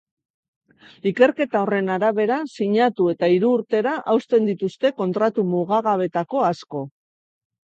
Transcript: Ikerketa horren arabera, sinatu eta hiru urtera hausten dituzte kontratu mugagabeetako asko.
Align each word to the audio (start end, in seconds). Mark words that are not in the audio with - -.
Ikerketa 1.09 1.59
horren 1.65 1.91
arabera, 1.95 2.37
sinatu 2.55 3.07
eta 3.13 3.29
hiru 3.35 3.51
urtera 3.59 3.93
hausten 4.15 4.49
dituzte 4.53 4.93
kontratu 5.03 5.47
mugagabeetako 5.53 6.43
asko. 6.49 6.83